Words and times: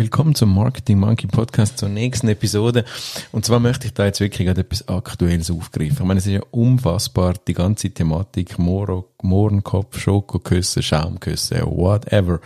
Willkommen 0.00 0.34
zum 0.34 0.54
Marketing 0.54 0.98
Monkey 0.98 1.26
Podcast 1.26 1.76
zur 1.76 1.90
nächsten 1.90 2.26
Episode. 2.28 2.86
Und 3.32 3.44
zwar 3.44 3.60
möchte 3.60 3.86
ich 3.86 3.92
da 3.92 4.06
jetzt 4.06 4.20
wirklich 4.20 4.46
gerade 4.46 4.62
etwas 4.62 4.88
Aktuelles 4.88 5.50
aufgreifen. 5.50 5.98
Ich 6.00 6.04
meine, 6.04 6.16
es 6.16 6.26
ist 6.26 6.32
ja 6.32 6.40
unfassbar, 6.52 7.34
die 7.46 7.52
ganze 7.52 7.90
Thematik 7.90 8.58
Mohrenkopf, 8.58 9.98
Schokoküsse, 9.98 10.82
Schaumküsse, 10.82 11.66
whatever. 11.66 12.40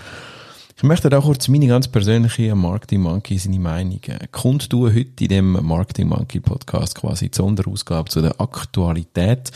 Ich 0.76 0.82
möchte 0.82 1.08
da 1.08 1.20
kurz 1.20 1.46
meine 1.46 1.68
ganz 1.68 1.86
persönliche 1.86 2.52
Marketing 2.56 3.02
Monkey 3.02 3.38
seine 3.38 3.60
Meinung 3.60 4.00
kundtun 4.32 4.92
heute 4.92 5.22
in 5.22 5.28
dem 5.28 5.52
Marketing 5.52 6.08
Monkey 6.08 6.40
Podcast 6.40 6.96
quasi 6.96 7.30
die 7.30 7.36
Sonderausgabe 7.36 8.10
zu 8.10 8.20
der 8.20 8.40
Aktualität. 8.40 9.52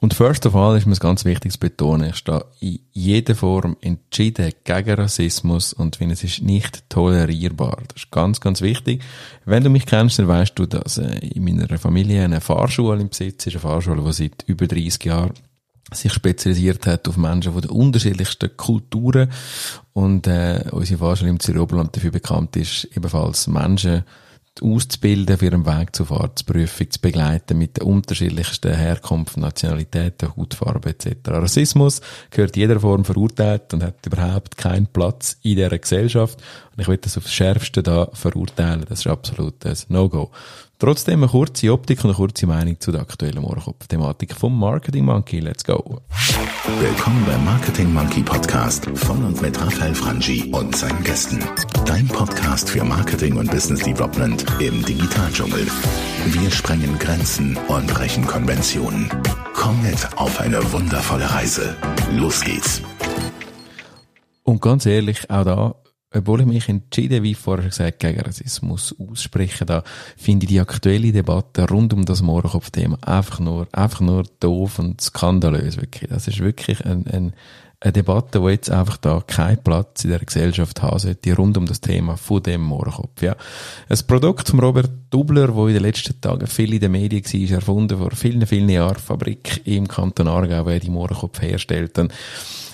Und 0.00 0.14
first 0.14 0.46
of 0.46 0.56
all 0.56 0.76
ist 0.78 0.86
mir 0.86 0.96
ganz 0.96 1.26
wichtig 1.26 1.52
zu 1.52 1.58
betonen, 1.58 2.08
ich 2.08 2.16
stehe 2.16 2.46
in 2.60 2.78
jeder 2.92 3.34
Form 3.34 3.76
entschieden 3.82 4.50
gegen 4.64 4.94
Rassismus 4.94 5.74
und 5.74 6.00
wenn 6.00 6.10
es 6.10 6.24
ist 6.24 6.40
nicht 6.40 6.88
tolerierbar. 6.88 7.82
Das 7.88 8.04
ist 8.04 8.10
ganz, 8.10 8.40
ganz 8.40 8.62
wichtig. 8.62 9.02
Wenn 9.44 9.62
du 9.62 9.68
mich 9.68 9.84
kennst, 9.84 10.18
dann 10.18 10.28
weißt 10.28 10.58
du, 10.58 10.64
dass 10.64 10.96
äh, 10.96 11.18
in 11.18 11.44
meiner 11.44 11.78
Familie 11.78 12.24
eine 12.24 12.40
Fahrschule 12.40 13.02
im 13.02 13.10
Besitz 13.10 13.46
ist, 13.46 13.54
eine 13.54 13.60
Fahrschule, 13.60 14.02
die 14.02 14.12
seit 14.12 14.42
über 14.46 14.66
30 14.66 15.04
Jahren 15.04 15.34
sich 15.92 16.12
spezialisiert 16.12 16.86
hat 16.86 17.08
auf 17.08 17.16
Menschen 17.16 17.52
von 17.52 17.62
den 17.62 17.70
unterschiedlichsten 17.70 18.56
Kulturen 18.56 19.30
und 19.92 20.26
äh, 20.26 20.64
unsere 20.72 20.98
Fahrschule 20.98 21.30
im 21.30 21.40
Zürich-Oberland 21.40 21.94
dafür 21.96 22.10
bekannt 22.10 22.56
ist, 22.56 22.88
ebenfalls 22.96 23.46
Menschen 23.46 24.04
auszubilden, 24.62 25.36
für 25.36 25.46
ihren 25.46 25.66
Weg 25.66 25.94
zur 25.94 26.06
Fahrtsprüfung 26.06 26.90
zu 26.90 27.00
begleiten 27.00 27.58
mit 27.58 27.76
den 27.76 27.84
unterschiedlichsten 27.84 28.74
Herkunft, 28.74 29.36
Nationalitäten, 29.36 30.34
Hautfarbe 30.36 30.90
etc. 30.90 31.28
Rassismus 31.28 32.00
gehört 32.30 32.56
jeder 32.56 32.80
Form 32.80 33.04
verurteilt 33.04 33.74
und 33.74 33.82
hat 33.82 34.06
überhaupt 34.06 34.56
keinen 34.56 34.86
Platz 34.86 35.36
in 35.42 35.56
dieser 35.56 35.78
Gesellschaft. 35.78 36.42
Und 36.72 36.80
ich 36.80 36.88
will 36.88 36.96
das 36.96 37.18
aufs 37.18 37.32
Schärfste 37.32 37.82
da 37.82 38.08
verurteilen. 38.12 38.84
Das 38.88 39.00
ist 39.00 39.06
absolut 39.06 39.64
ein 39.66 39.76
No-Go. 39.88 40.30
Trotzdem 40.78 41.22
eine 41.22 41.32
kurze 41.32 41.72
Optik 41.72 42.04
und 42.04 42.10
eine 42.10 42.16
kurze 42.16 42.46
Meinung 42.46 42.78
zu 42.78 42.92
der 42.92 43.00
aktuellen 43.00 43.40
Mohrenkopf-Thematik 43.40 44.34
vom 44.34 44.58
Marketing 44.58 45.06
Monkey. 45.06 45.40
Let's 45.40 45.64
go! 45.64 46.02
Willkommen 46.78 47.24
beim 47.24 47.42
Marketing 47.46 47.94
Monkey 47.94 48.22
Podcast 48.22 48.84
von 48.94 49.24
und 49.24 49.40
mit 49.40 49.58
Raphael 49.58 49.94
Frangi 49.94 50.52
und 50.52 50.76
seinen 50.76 51.02
Gästen. 51.02 51.42
Dein 51.86 52.06
Podcast 52.08 52.68
für 52.68 52.84
Marketing 52.84 53.38
und 53.38 53.50
Business 53.50 53.84
Development 53.84 54.44
im 54.60 54.84
Digitaldschungel. 54.84 55.66
Wir 56.26 56.50
sprengen 56.50 56.98
Grenzen 56.98 57.56
und 57.68 57.86
brechen 57.86 58.26
Konventionen. 58.26 59.08
Komm 59.54 59.82
mit 59.82 60.06
auf 60.18 60.38
eine 60.40 60.60
wundervolle 60.72 61.30
Reise. 61.30 61.74
Los 62.12 62.42
geht's! 62.42 62.82
Und 64.42 64.60
ganz 64.60 64.84
ehrlich, 64.84 65.30
auch 65.30 65.44
da 65.44 65.74
obwohl 66.16 66.40
ich 66.40 66.46
mich 66.46 66.68
entschieden, 66.68 67.22
wie 67.22 67.34
vorher 67.34 67.68
gesagt, 67.68 68.00
gegen 68.00 68.20
Rassismus 68.20 68.94
ausspreche, 68.98 69.66
da 69.66 69.82
finde 70.16 70.44
ich 70.44 70.50
die 70.50 70.60
aktuelle 70.60 71.12
Debatte 71.12 71.68
rund 71.68 71.92
um 71.92 72.04
das 72.04 72.22
Mohrenkopf-Thema 72.22 72.98
einfach 73.02 73.40
nur, 73.40 73.68
einfach 73.72 74.00
nur 74.00 74.24
doof 74.40 74.78
und 74.78 75.00
skandalös, 75.00 75.76
wirklich. 75.76 76.10
Das 76.10 76.28
ist 76.28 76.40
wirklich 76.40 76.84
ein, 76.84 77.06
ein, 77.06 77.32
eine 77.80 77.92
Debatte, 77.92 78.40
wo 78.40 78.48
jetzt 78.48 78.70
einfach 78.70 78.96
da 78.96 79.22
keinen 79.26 79.62
Platz 79.62 80.04
in 80.04 80.10
der 80.10 80.20
Gesellschaft 80.20 80.82
haben 80.82 80.98
sollte, 80.98 81.36
rund 81.36 81.56
um 81.58 81.66
das 81.66 81.80
Thema 81.80 82.16
von 82.16 82.42
dem 82.42 82.62
Mohrenkopf, 82.62 83.22
ja. 83.22 83.36
Ein 83.88 83.98
Produkt 84.06 84.48
von 84.48 84.60
Robert 84.60 84.90
Dubler, 85.10 85.54
wo 85.54 85.66
in 85.66 85.74
den 85.74 85.82
letzten 85.82 86.20
Tagen 86.20 86.46
viel 86.46 86.72
in 86.72 86.80
den 86.80 86.92
Medien 86.92 87.24
war, 87.24 87.40
ist 87.40 87.50
erfunden 87.50 87.98
vor 87.98 88.10
vielen, 88.12 88.46
vielen 88.46 88.68
Jahren, 88.68 88.96
Fabrik 88.96 89.62
im 89.66 89.86
Kanton 89.86 90.28
Aargau, 90.28 90.64
wo 90.64 90.70
er 90.70 90.80
die 90.80 90.90
Mohrenkopf 90.90 91.40
herstellt. 91.42 91.98
Und 91.98 92.12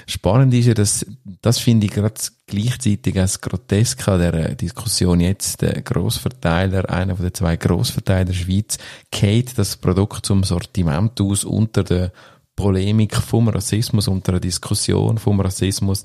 Spannend 0.06 0.52
ist 0.54 0.66
ja, 0.66 0.74
dass, 0.74 1.06
das 1.40 1.58
finde 1.58 1.86
ich 1.86 1.92
gerade 1.92 2.20
gleichzeitig 2.46 3.18
als 3.18 3.40
grotesk 3.40 4.08
an 4.08 4.20
der 4.20 4.54
Diskussion 4.54 5.20
jetzt, 5.20 5.62
der 5.62 5.80
Grossverteiler, 5.80 6.90
einer 6.90 7.16
von 7.16 7.24
den 7.24 7.34
zwei 7.34 7.56
Grossverteilern 7.56 8.26
der 8.26 8.34
Schweiz, 8.34 8.78
geht 9.10 9.56
das 9.56 9.76
Produkt 9.76 10.26
zum 10.26 10.44
Sortiment 10.44 11.20
aus 11.20 11.44
unter 11.44 11.84
der 11.84 12.12
Polemik 12.56 13.16
vom 13.16 13.48
Rassismus, 13.48 14.08
unter 14.08 14.32
der 14.32 14.40
Diskussion 14.40 15.18
vom 15.18 15.40
Rassismus. 15.40 16.02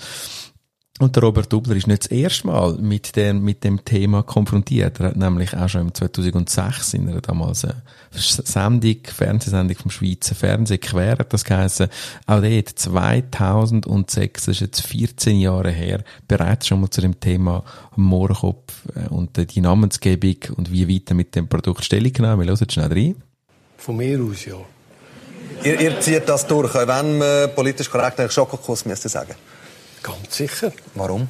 Und 1.00 1.16
der 1.16 1.24
Robert 1.24 1.53
Dubler 1.53 1.75
ist 1.75 1.85
nicht 1.85 2.06
das 2.06 2.12
erste 2.12 2.47
Mal 2.47 2.74
mit 2.80 3.16
dem, 3.16 3.44
mit 3.44 3.63
dem 3.63 3.85
Thema 3.85 4.24
konfrontiert. 4.24 5.00
Er 5.00 5.08
hat 5.08 5.16
nämlich 5.16 5.56
auch 5.56 5.69
schon 5.69 5.81
im 5.81 5.94
2006 5.94 6.96
in 6.96 7.08
einer 7.08 7.22
damals 7.22 7.66
eine 7.66 7.84
Sendung, 8.13 8.97
Fernsehsendung 9.03 9.78
vom 9.78 9.91
Schweizer 9.91 10.34
Fernsehen 10.34 10.80
quer, 10.80 11.19
hat 11.19 11.31
das 11.34 11.46
geheißen, 11.46 11.90
auch 12.25 12.41
dort 12.41 12.69
2006, 12.69 14.46
das 14.46 14.56
ist 14.56 14.62
jetzt 14.62 14.81
14 14.81 15.40
Jahre 15.40 15.69
her, 15.69 16.03
bereits 16.28 16.66
schon 16.66 16.81
mal 16.81 16.90
zu 16.90 17.02
dem 17.02 17.19
Thema 17.19 17.64
Mohrenkopf 17.96 18.74
äh, 18.96 19.08
und 19.09 19.38
die 19.53 19.62
Namensgebung 19.62 20.38
und 20.56 20.72
wie 20.72 20.90
weiter 20.90 21.14
mit 21.14 21.35
dem 21.35 21.47
Produkt 21.47 21.85
Stellung 21.85 22.12
genommen. 22.12 22.41
Wir 22.41 22.47
hören 22.47 22.69
schnell 22.72 22.91
rein. 22.91 23.16
Von 23.78 23.97
mir 23.97 24.19
aus, 24.19 24.46
ja. 24.46 24.58
Ihr, 25.63 25.80
ihr 25.80 26.00
zieht 26.00 26.28
das 26.30 26.47
durch, 26.47 26.75
auch 26.75 26.88
wenn 26.88 27.18
man 27.18 27.53
politisch 27.56 27.90
korrekt 27.90 28.19
einen 28.19 28.30
Schokokuss 28.30 28.85
müsste 28.85 29.09
sagen. 29.09 29.35
Ganz 30.03 30.38
sicher. 30.38 30.72
Warum? 30.96 31.28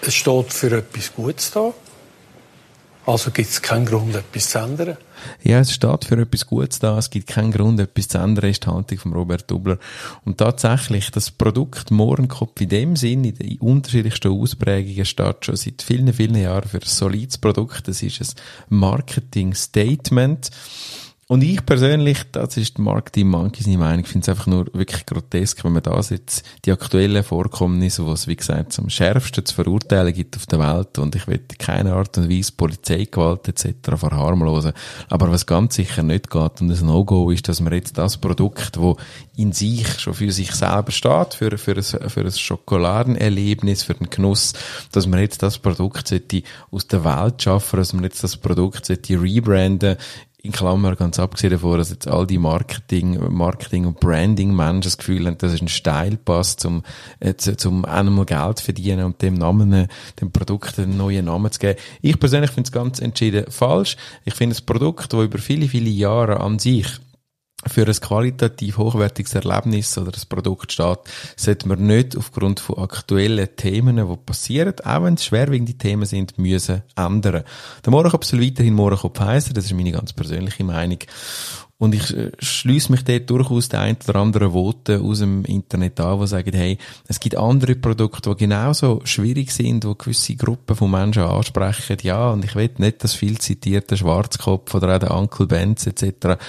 Es 0.00 0.14
steht 0.14 0.52
für 0.52 0.78
etwas 0.78 1.12
Gutes 1.14 1.50
da. 1.50 1.72
Also 3.06 3.30
gibt 3.30 3.50
es 3.50 3.62
keinen 3.62 3.86
Grund, 3.86 4.16
etwas 4.16 4.50
zu 4.50 4.58
ändern. 4.58 4.96
Ja, 5.44 5.60
es 5.60 5.72
steht 5.72 6.04
für 6.04 6.20
etwas 6.20 6.44
Gutes 6.44 6.80
da. 6.80 6.98
Es 6.98 7.08
gibt 7.08 7.28
keinen 7.28 7.52
Grund, 7.52 7.78
etwas 7.78 8.08
zu 8.08 8.18
ändern, 8.18 8.50
ist 8.50 8.64
die 8.64 8.68
Haltung 8.68 8.98
von 8.98 9.12
Robert 9.12 9.48
Dubler. 9.48 9.78
Und 10.24 10.38
tatsächlich, 10.38 11.12
das 11.12 11.30
Produkt 11.30 11.92
Mohrenkopf 11.92 12.60
in 12.60 12.68
dem 12.68 12.96
Sinn, 12.96 13.22
in 13.22 13.36
den 13.36 13.60
unterschiedlichsten 13.60 14.32
Ausprägungen, 14.32 15.04
steht 15.04 15.44
schon 15.44 15.54
seit 15.54 15.82
vielen, 15.82 16.12
vielen 16.12 16.34
Jahren 16.34 16.68
für 16.68 16.78
ein 16.78 16.86
solides 16.86 17.38
Produkt. 17.38 17.86
Das 17.86 18.02
ist 18.02 18.20
ein 18.20 18.76
Marketing-Statement. 18.76 20.50
Und 21.28 21.42
ich 21.42 21.66
persönlich, 21.66 22.18
das 22.30 22.56
ist 22.56 22.78
Mark 22.78 23.12
Team 23.12 23.30
Monkey 23.30 23.64
seine 23.64 23.78
Meinung, 23.78 24.04
finde 24.04 24.22
es 24.22 24.28
einfach 24.28 24.46
nur 24.46 24.66
wirklich 24.72 25.04
grotesk, 25.06 25.64
wenn 25.64 25.72
man 25.72 25.82
da 25.82 25.98
jetzt 25.98 26.44
die 26.64 26.70
aktuellen 26.70 27.24
Vorkommnisse, 27.24 28.06
was 28.06 28.28
wie 28.28 28.36
gesagt 28.36 28.78
am 28.78 28.88
schärfsten 28.88 29.44
zu 29.44 29.52
verurteilen 29.56 30.14
gibt 30.14 30.36
auf 30.36 30.46
der 30.46 30.60
Welt 30.60 31.00
und 31.00 31.16
ich 31.16 31.26
will 31.26 31.40
keine 31.58 31.94
Art 31.94 32.16
und 32.16 32.30
Weise 32.30 32.52
Polizeigewalt 32.56 33.48
etc. 33.48 33.96
verharmlosen. 33.96 34.72
Aber 35.08 35.28
was 35.28 35.46
ganz 35.46 35.74
sicher 35.74 36.04
nicht 36.04 36.30
geht 36.30 36.60
und 36.60 36.70
ein 36.70 36.86
No-Go 36.86 37.32
ist, 37.32 37.48
dass 37.48 37.60
man 37.60 37.72
jetzt 37.72 37.98
das 37.98 38.18
Produkt, 38.18 38.78
wo 38.78 38.96
in 39.36 39.50
sich 39.50 39.98
schon 39.98 40.14
für 40.14 40.30
sich 40.30 40.52
selber 40.52 40.92
steht, 40.92 41.34
für, 41.34 41.58
für, 41.58 41.74
ein, 41.74 41.82
für 41.82 42.20
ein 42.20 42.30
Schokoladenerlebnis, 42.30 43.82
für 43.82 43.94
den 43.94 44.10
Genuss, 44.10 44.52
dass 44.92 45.08
man 45.08 45.18
jetzt 45.18 45.42
das 45.42 45.58
Produkt 45.58 46.06
sollte 46.06 46.44
aus 46.70 46.86
der 46.86 47.04
Welt 47.04 47.42
schaffen, 47.42 47.78
dass 47.78 47.92
man 47.92 48.04
jetzt 48.04 48.22
das 48.22 48.36
Produkt 48.36 48.86
sollte 48.86 49.20
rebranden 49.20 49.96
in 50.46 50.52
Klammer, 50.52 50.96
ganz 50.96 51.18
abgesehen 51.18 51.50
davon, 51.52 51.78
dass 51.78 51.90
jetzt 51.90 52.08
all 52.08 52.26
die 52.26 52.38
Marketing, 52.38 53.18
Marketing 53.32 53.86
und 53.86 54.00
Branding-Menschen 54.00 54.82
das 54.82 54.96
Gefühl 54.98 55.26
haben, 55.26 55.38
das 55.38 55.52
ist 55.52 55.62
ein 55.62 55.68
Steilpass, 55.68 56.56
zum, 56.56 56.82
äh, 57.20 57.34
zum 57.34 57.84
einmal 57.84 58.24
Geld 58.24 58.60
verdienen 58.60 59.04
und 59.04 59.20
dem 59.20 59.34
Namen, 59.34 59.72
äh, 59.72 59.88
dem 60.20 60.30
Produkt 60.32 60.78
einen 60.78 60.96
neuen 60.96 61.26
Namen 61.26 61.50
zu 61.52 61.58
geben. 61.58 61.78
Ich 62.00 62.18
persönlich 62.18 62.50
finde 62.50 62.68
es 62.68 62.72
ganz 62.72 63.00
entschieden 63.00 63.50
falsch. 63.50 63.96
Ich 64.24 64.34
finde 64.34 64.54
das 64.54 64.62
Produkt, 64.62 65.12
das 65.12 65.24
über 65.24 65.38
viele, 65.38 65.68
viele 65.68 65.90
Jahre 65.90 66.40
an 66.40 66.58
sich 66.58 66.86
für 67.68 67.86
ein 67.86 67.94
qualitativ 67.94 68.78
hochwertiges 68.78 69.34
Erlebnis 69.34 69.96
oder 69.98 70.12
das 70.12 70.26
Produkt 70.26 70.72
steht, 70.72 70.98
sollte 71.36 71.68
man 71.68 71.86
nicht 71.86 72.16
aufgrund 72.16 72.60
von 72.60 72.78
aktuellen 72.78 73.48
Themen, 73.56 73.96
die 73.96 74.16
passieren, 74.24 74.74
auch 74.84 75.02
wenn 75.02 75.14
es 75.14 75.24
schwerwiegende 75.24 75.74
Themen 75.74 76.06
sind, 76.06 76.38
müssen 76.38 76.82
ändern. 76.96 77.44
Der 77.84 77.90
Mohrenkopf 77.90 78.24
soll 78.24 78.42
weiterhin 78.42 78.74
Mohrenkopf 78.74 79.20
heißen, 79.20 79.54
das 79.54 79.66
ist 79.66 79.74
meine 79.74 79.92
ganz 79.92 80.12
persönliche 80.12 80.64
Meinung. 80.64 80.98
Und 81.78 81.94
ich 81.94 82.16
äh, 82.16 82.32
schließe 82.38 82.90
mich 82.90 83.04
dort 83.04 83.28
durchaus 83.28 83.68
der 83.68 83.80
ein 83.80 83.98
oder 84.08 84.20
andere 84.20 84.54
Worte 84.54 85.00
aus 85.00 85.18
dem 85.18 85.44
Internet 85.44 86.00
an, 86.00 86.18
die 86.20 86.26
sagen, 86.26 86.54
hey, 86.54 86.78
es 87.06 87.20
gibt 87.20 87.36
andere 87.36 87.74
Produkte, 87.74 88.30
die 88.30 88.44
genauso 88.44 89.02
schwierig 89.04 89.52
sind, 89.52 89.84
die 89.84 89.92
gewisse 89.98 90.36
Gruppen 90.36 90.74
von 90.74 90.90
Menschen 90.90 91.24
ansprechen. 91.24 91.98
Ja, 92.00 92.30
und 92.30 92.44
ich 92.46 92.54
will 92.54 92.70
nicht 92.78 93.04
das 93.04 93.12
viel 93.12 93.36
zitierte 93.38 93.96
Schwarzkopf 93.96 94.74
oder 94.74 94.94
auch 94.94 95.00
der 95.00 95.14
Uncle 95.14 95.46
Benz 95.46 95.86
etc. 95.86 96.40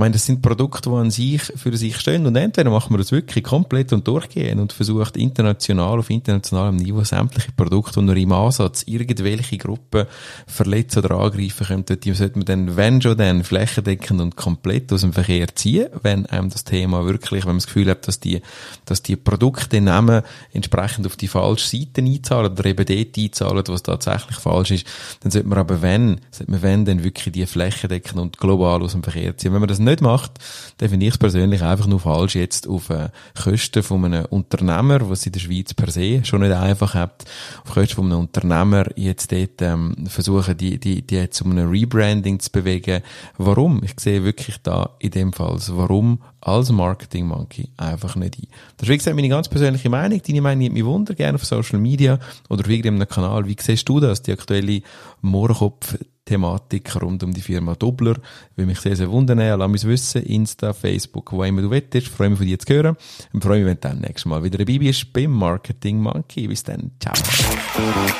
Meine, 0.00 0.14
das 0.14 0.24
sind 0.24 0.40
Produkte, 0.40 0.88
die 0.88 0.96
an 0.96 1.10
sich 1.10 1.42
für 1.42 1.76
sich 1.76 1.98
stehen 1.98 2.24
und 2.24 2.34
entweder 2.34 2.70
machen 2.70 2.94
wir 2.94 2.96
das 2.96 3.12
wirklich 3.12 3.44
komplett 3.44 3.92
und 3.92 4.08
durchgehen 4.08 4.58
und 4.58 4.72
versucht 4.72 5.14
international, 5.18 5.98
auf 5.98 6.08
internationalem 6.08 6.76
Niveau 6.76 7.04
sämtliche 7.04 7.52
Produkte, 7.52 8.00
die 8.00 8.06
nur 8.06 8.16
im 8.16 8.32
Ansatz 8.32 8.82
irgendwelche 8.86 9.58
Gruppen 9.58 10.06
verletzen 10.46 11.04
oder 11.04 11.16
angreifen 11.16 11.66
könnten, 11.66 12.00
die 12.00 12.14
sollte 12.14 12.38
man 12.38 12.46
dann, 12.46 12.76
wenn 12.78 13.02
schon 13.02 13.18
dann, 13.18 13.44
flächendeckend 13.44 14.22
und 14.22 14.36
komplett 14.36 14.90
aus 14.90 15.02
dem 15.02 15.12
Verkehr 15.12 15.54
ziehen, 15.54 15.88
wenn 16.02 16.24
einem 16.24 16.48
das 16.48 16.64
Thema 16.64 17.04
wirklich, 17.04 17.42
wenn 17.42 17.50
man 17.50 17.58
das 17.58 17.66
Gefühl 17.66 17.90
hat, 17.90 18.08
dass 18.08 18.20
die, 18.20 18.40
dass 18.86 19.02
die 19.02 19.16
Produkte 19.16 19.82
nehmen, 19.82 20.22
entsprechend 20.54 21.04
auf 21.04 21.16
die 21.16 21.28
falsche 21.28 21.76
Seite 21.76 22.00
einzahlen 22.00 22.52
oder 22.52 22.64
eben 22.64 22.86
dort 22.86 23.18
einzahlen, 23.18 23.64
was 23.66 23.82
tatsächlich 23.82 24.38
falsch 24.38 24.70
ist, 24.70 24.86
dann 25.20 25.30
sollte 25.30 25.48
man 25.48 25.58
aber 25.58 25.82
wenn, 25.82 26.22
sollte 26.30 26.52
man 26.52 26.62
wenn, 26.62 26.86
dann 26.86 27.04
wirklich 27.04 27.34
die 27.34 27.44
flächendeckend 27.44 28.18
und 28.18 28.38
global 28.38 28.82
aus 28.82 28.92
dem 28.92 29.02
Verkehr 29.02 29.36
ziehen. 29.36 29.52
Wenn 29.52 29.60
man 29.60 29.68
das 29.68 29.78
nicht 29.78 29.89
macht, 30.00 30.32
dann 30.78 30.88
finde 30.88 31.06
ich 31.06 31.12
es 31.12 31.18
persönlich 31.18 31.62
einfach 31.62 31.86
nur 31.86 32.00
falsch, 32.00 32.36
jetzt 32.36 32.68
auf 32.68 32.90
äh, 32.90 33.08
Kosten 33.40 33.82
von 33.82 34.04
einem 34.04 34.24
Unternehmer, 34.26 35.10
was 35.10 35.26
in 35.26 35.32
der 35.32 35.40
Schweiz 35.40 35.74
per 35.74 35.90
se 35.90 36.24
schon 36.24 36.42
nicht 36.42 36.52
einfach 36.52 36.94
hat, 36.94 37.24
auf 37.64 37.74
Kosten 37.74 37.96
von 37.96 38.06
einem 38.06 38.20
Unternehmer 38.20 38.86
jetzt 38.96 39.32
dort 39.32 39.60
ähm, 39.60 40.06
versuchen, 40.08 40.56
die, 40.56 40.78
die, 40.78 41.02
die 41.02 41.16
jetzt 41.16 41.40
um 41.42 41.50
ein 41.52 41.68
Rebranding 41.68 42.38
zu 42.38 42.50
bewegen. 42.50 43.02
Warum? 43.36 43.82
Ich 43.82 43.94
sehe 43.98 44.24
wirklich 44.24 44.58
da 44.62 44.90
in 45.00 45.10
dem 45.10 45.32
Fall, 45.32 45.56
warum 45.70 46.20
als 46.40 46.70
Marketing 46.70 47.26
Monkey 47.26 47.68
einfach 47.76 48.16
nicht 48.16 48.38
ein. 48.38 48.46
Das 48.76 48.88
ist 48.88 48.92
wie 48.92 48.96
gesagt 48.96 49.16
meine 49.16 49.28
ganz 49.28 49.48
persönliche 49.48 49.90
Meinung. 49.90 50.20
Deine 50.26 50.40
Meinung 50.40 50.58
nimmt 50.58 50.74
mich 50.74 50.84
wunder, 50.84 51.14
gerne 51.14 51.36
auf 51.36 51.44
Social 51.44 51.78
Media 51.78 52.18
oder 52.48 52.62
auf 52.62 52.70
irgendeinem 52.70 53.08
Kanal. 53.08 53.46
Wie 53.46 53.56
siehst 53.58 53.88
du 53.88 54.00
das, 54.00 54.22
die 54.22 54.32
aktuelle 54.32 54.82
Mohrenkopf 55.20 55.98
Thematik 56.30 56.94
rund 57.02 57.24
um 57.24 57.34
die 57.34 57.40
Firma 57.40 57.74
Doppler. 57.74 58.14
Will 58.54 58.66
mich 58.66 58.78
sehr, 58.78 58.94
sehr 58.94 59.10
wundern. 59.10 59.38
Lass 59.38 59.68
mich 59.68 59.84
wissen. 59.84 60.22
Insta, 60.22 60.72
Facebook, 60.72 61.32
wo 61.32 61.42
immer 61.42 61.62
du 61.62 61.72
willst. 61.72 62.06
Freue 62.06 62.30
mich 62.30 62.38
von 62.38 62.46
dir 62.46 62.56
zu 62.56 62.72
hören. 62.72 62.96
Und 63.32 63.42
freue 63.42 63.58
mich, 63.58 63.66
wenn 63.66 63.74
du 63.74 63.80
dann 63.80 63.98
nächstes 63.98 64.26
Mal 64.26 64.44
wieder 64.44 64.58
dabei 64.58 64.78
bist 64.78 65.12
beim 65.12 65.32
Marketing 65.32 66.00
Monkey. 66.00 66.46
Bis 66.46 66.62
dann. 66.62 66.92
Ciao. 67.00 67.14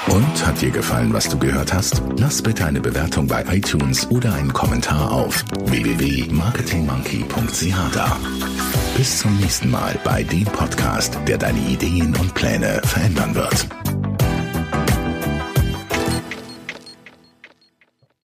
Und 0.09 0.45
hat 0.45 0.61
dir 0.61 0.73
gefallen, 0.73 1.13
was 1.13 1.29
du 1.29 1.39
gehört 1.39 1.73
hast? 1.73 2.03
Lass 2.17 2.43
bitte 2.43 2.65
eine 2.65 2.81
Bewertung 2.81 3.29
bei 3.29 3.45
iTunes 3.49 4.11
oder 4.11 4.35
einen 4.35 4.53
Kommentar 4.53 5.13
auf 5.13 5.45
www.marketingmonkey.ch 5.67 7.95
da. 7.95 8.17
Bis 8.97 9.21
zum 9.21 9.39
nächsten 9.39 9.71
Mal 9.71 9.97
bei 10.03 10.25
dem 10.25 10.47
Podcast, 10.47 11.17
der 11.29 11.39
deine 11.39 11.61
Ideen 11.61 12.17
und 12.17 12.35
Pläne 12.35 12.81
verändern 12.83 13.37
wird. 13.37 13.69